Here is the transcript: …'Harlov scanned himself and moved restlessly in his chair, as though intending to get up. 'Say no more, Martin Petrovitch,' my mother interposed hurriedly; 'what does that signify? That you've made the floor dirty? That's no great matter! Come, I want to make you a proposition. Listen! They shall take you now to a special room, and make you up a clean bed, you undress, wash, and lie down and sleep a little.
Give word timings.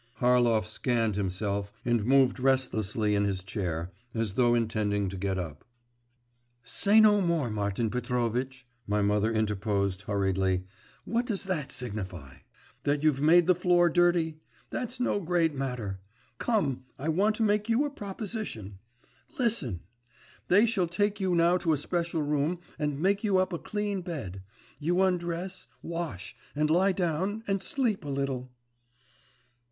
…'Harlov 0.19 0.65
scanned 0.65 1.15
himself 1.15 1.71
and 1.85 2.03
moved 2.05 2.39
restlessly 2.39 3.13
in 3.13 3.23
his 3.23 3.43
chair, 3.43 3.91
as 4.15 4.33
though 4.33 4.55
intending 4.55 5.07
to 5.09 5.15
get 5.15 5.37
up. 5.37 5.63
'Say 6.63 6.99
no 6.99 7.21
more, 7.21 7.51
Martin 7.51 7.91
Petrovitch,' 7.91 8.65
my 8.87 9.03
mother 9.03 9.31
interposed 9.31 10.01
hurriedly; 10.07 10.63
'what 11.05 11.27
does 11.27 11.43
that 11.43 11.71
signify? 11.71 12.37
That 12.81 13.03
you've 13.03 13.21
made 13.21 13.45
the 13.45 13.53
floor 13.53 13.91
dirty? 13.91 14.39
That's 14.71 14.99
no 14.99 15.21
great 15.21 15.53
matter! 15.53 15.99
Come, 16.39 16.83
I 16.97 17.07
want 17.07 17.35
to 17.35 17.43
make 17.43 17.69
you 17.69 17.85
a 17.85 17.91
proposition. 17.91 18.79
Listen! 19.37 19.81
They 20.47 20.65
shall 20.65 20.87
take 20.87 21.19
you 21.19 21.35
now 21.35 21.57
to 21.59 21.73
a 21.73 21.77
special 21.77 22.23
room, 22.23 22.57
and 22.79 22.99
make 22.99 23.23
you 23.23 23.37
up 23.37 23.53
a 23.53 23.59
clean 23.59 24.01
bed, 24.01 24.41
you 24.79 24.99
undress, 25.03 25.67
wash, 25.83 26.35
and 26.55 26.71
lie 26.71 26.91
down 26.91 27.43
and 27.45 27.61
sleep 27.61 28.03
a 28.03 28.09
little. 28.09 28.49